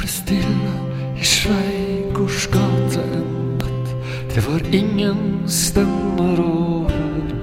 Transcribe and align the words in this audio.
stille 0.00 0.72
i 1.20 1.24
Sveigårds 1.24 2.46
gate 2.46 3.00
en 3.02 3.58
natt. 3.58 3.88
Det 4.34 4.42
var 4.46 4.62
ingen 4.72 5.42
stemmer 5.46 6.40
å 6.40 6.86
høre. 6.88 7.38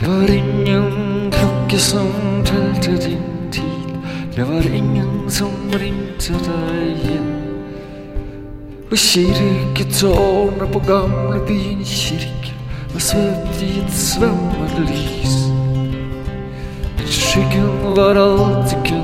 Det 0.00 0.08
var 0.08 0.30
ingen 0.30 1.30
klokke 1.30 1.78
som 1.78 2.08
telte 2.44 2.96
din 3.06 3.50
tid. 3.50 3.92
Det 4.36 4.46
var 4.48 4.64
ingen 4.74 5.30
som 5.30 5.52
ringte 5.72 6.38
deg 6.46 7.06
inn. 7.16 7.30
Og 8.90 8.98
kirketårnet 8.98 10.72
på 10.72 10.80
gamlebyen 10.88 11.84
kirke 11.84 12.56
var 12.92 13.00
svøpt 13.00 13.62
i 13.64 13.70
et 13.80 13.94
svømmende 13.96 14.84
lys. 14.88 15.38
Men 16.96 17.08
skyggen 17.08 17.96
var 17.96 18.20
alt 18.20 18.68
du 18.70 18.76
kunne 18.84 19.01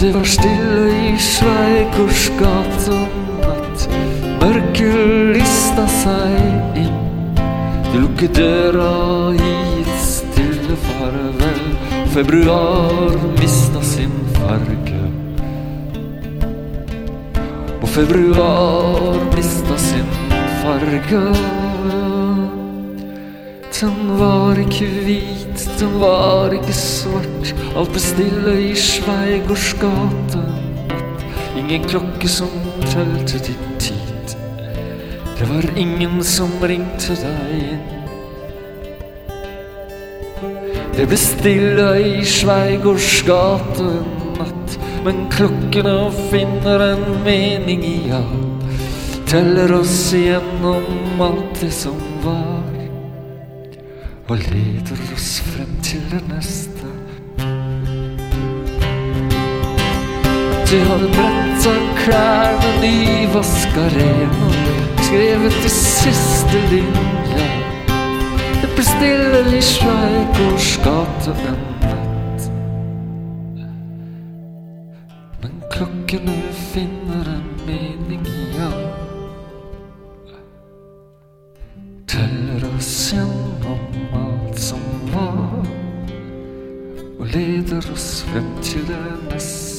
Det 0.00 0.12
var 0.12 0.24
stille 0.24 0.88
i 1.08 1.18
Sveigårds 1.18 2.26
gate 2.36 2.96
natt. 3.40 3.84
Mørket 4.42 5.32
lista 5.32 5.86
seg 5.88 6.76
inn. 6.82 6.98
De 7.86 8.02
lukket 8.02 8.36
døra 8.36 8.90
i 9.32 9.54
et 9.80 9.94
stille 10.04 10.76
farvel. 10.84 11.64
Februar 12.12 13.16
mista 13.40 13.80
sin 13.94 14.12
farge. 14.36 15.00
Og 17.80 17.88
februar 17.96 19.22
mista 19.32 19.80
sin 19.80 20.12
farge. 20.60 21.24
Den 23.76 24.18
var 24.18 24.56
ikke 24.56 24.86
hvit, 25.04 25.64
den 25.76 25.98
var 26.00 26.54
ikke 26.56 26.72
svart. 26.72 27.50
Alt 27.76 27.90
ble 27.92 28.00
stille 28.00 28.54
i 28.70 28.70
Sveigårds 28.80 29.74
gate. 29.76 30.40
Ingen 31.60 31.84
klokke 31.84 32.28
som 32.28 32.54
telte 32.86 33.42
din 33.44 33.74
tid. 33.76 34.32
Det 35.36 35.48
var 35.50 35.68
ingen 35.76 36.22
som 36.24 36.54
ringte 36.64 37.18
deg 37.20 37.52
inn. 37.58 37.84
Det 40.96 41.04
ble 41.10 41.18
stille 41.20 41.90
i 42.00 42.24
Sveigårds 42.24 43.18
gate 43.28 43.90
natt, 44.38 44.78
men 45.04 45.26
klokkene 45.36 45.98
finner 46.30 46.86
en 46.94 47.04
mening 47.28 47.84
i 47.84 47.98
alt. 48.22 48.80
Teller 49.28 49.76
oss 49.82 50.14
igjennom 50.16 51.20
alt 51.28 51.60
det 51.60 51.74
som 51.76 52.00
var, 52.24 52.64
og 54.28 54.36
leder 54.36 55.14
oss 55.14 55.40
frem 55.40 55.80
til 55.82 56.00
det 56.10 56.28
neste. 56.28 56.86
De 60.70 60.78
hadde 60.88 61.08
bretta 61.14 61.74
klærne, 61.96 62.70
nyvaska 62.82 63.84
rene, 63.94 64.48
skrevet 64.98 65.52
de 65.62 65.68
siste 65.68 66.58
linja. 66.70 67.46
Det 68.62 68.72
ble 68.74 68.84
stille 68.84 69.44
i 69.58 69.62
Sveigårds 69.62 70.72
gate 70.82 71.36
en 71.46 71.62
natt. 71.84 72.50
Men 75.42 75.58
klokkene 75.70 76.38
finner 76.72 77.34
en 77.38 77.50
mening 77.66 78.26
i 78.26 78.48
alt. 78.70 78.95
Som 87.82 88.28
var, 88.34 89.75